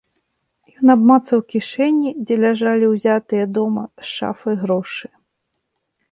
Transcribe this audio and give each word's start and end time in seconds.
Ён 0.83 0.91
абмацаў 0.93 1.41
кішэні, 1.55 2.13
дзе 2.25 2.35
ляжалі 2.43 2.85
ўзятыя 2.93 3.45
дома 3.59 3.83
з 4.05 4.09
шафы 4.13 4.51
грошы. 4.63 5.07